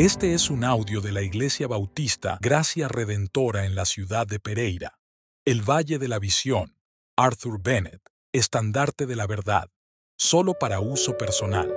[0.00, 5.00] Este es un audio de la Iglesia Bautista Gracia Redentora en la ciudad de Pereira,
[5.44, 6.76] el Valle de la Visión,
[7.16, 8.00] Arthur Bennett,
[8.32, 9.70] estandarte de la verdad,
[10.16, 11.74] solo para uso personal.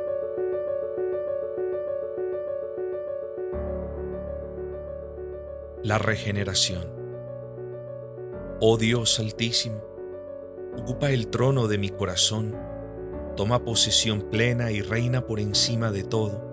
[5.83, 6.93] La regeneración.
[8.59, 9.83] Oh Dios Altísimo,
[10.77, 12.55] ocupa el trono de mi corazón,
[13.35, 16.50] toma posesión plena y reina por encima de todo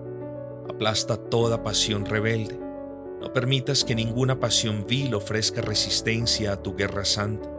[0.69, 2.59] Aplasta toda pasión rebelde.
[3.19, 7.49] No permitas que ninguna pasión vil ofrezca resistencia a tu guerra santa.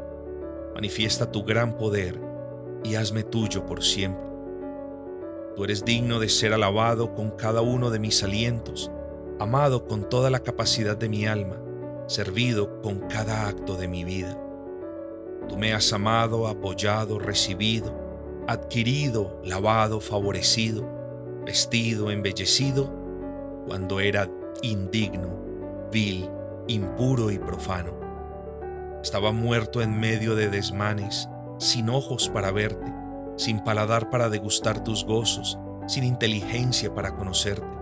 [0.76, 2.20] Manifiesta tu gran poder
[2.84, 4.30] y hazme tuyo por siempre.
[5.56, 8.92] Tú eres digno de ser alabado con cada uno de mis alientos,
[9.40, 11.60] amado con toda la capacidad de mi alma,
[12.06, 14.40] servido con cada acto de mi vida.
[15.48, 17.92] Tú me has amado, apoyado, recibido,
[18.46, 20.88] adquirido, lavado, favorecido,
[21.44, 22.99] vestido, embellecido
[23.66, 24.28] cuando era
[24.62, 25.36] indigno,
[25.90, 26.28] vil,
[26.66, 27.92] impuro y profano.
[29.02, 32.92] Estaba muerto en medio de desmanes, sin ojos para verte,
[33.36, 37.78] sin paladar para degustar tus gozos, sin inteligencia para conocerte.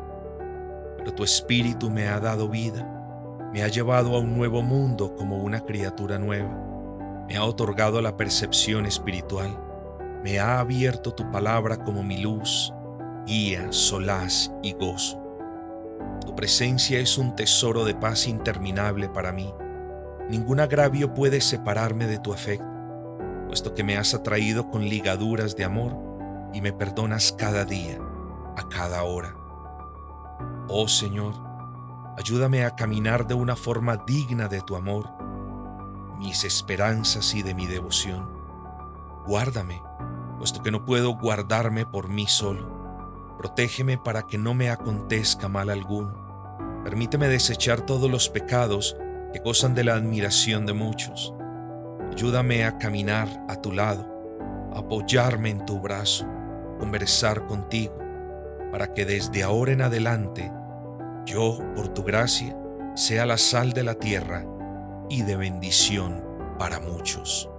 [0.99, 5.39] Pero tu espíritu me ha dado vida, me ha llevado a un nuevo mundo como
[5.39, 6.69] una criatura nueva,
[7.29, 9.59] me ha otorgado la percepción espiritual,
[10.23, 12.73] me ha abierto tu palabra como mi luz,
[13.27, 15.28] guía, solaz y gozo.
[16.39, 19.53] Presencia es un tesoro de paz interminable para mí.
[20.31, 22.65] Ningún agravio puede separarme de tu afecto,
[23.49, 25.99] puesto que me has atraído con ligaduras de amor
[26.55, 27.99] y me perdonas cada día,
[28.57, 29.35] a cada hora.
[30.69, 31.35] Oh Señor,
[32.17, 35.11] ayúdame a caminar de una forma digna de tu amor,
[36.21, 38.31] mis esperanzas y de mi devoción.
[39.27, 39.83] Guárdame,
[40.39, 42.79] puesto que no puedo guardarme por mí solo
[43.39, 46.28] Protégeme para que no me acontezca mal alguno.
[46.89, 48.97] Permíteme desechar todos los pecados
[49.35, 51.35] que gozan de la admiración de muchos.
[52.11, 54.09] Ayúdame a caminar a tu lado,
[54.75, 56.27] apoyarme en tu brazo,
[56.79, 57.95] conversar contigo,
[58.73, 60.51] para que desde ahora en adelante
[61.27, 62.59] yo, por tu gracia,
[62.95, 64.47] sea la sal de la tierra
[65.11, 66.25] y de bendición
[66.59, 67.51] para muchos.